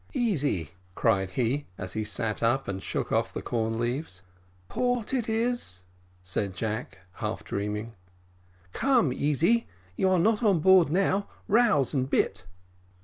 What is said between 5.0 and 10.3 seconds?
it is," said Jack, half dreaming. "Come, Easy, you are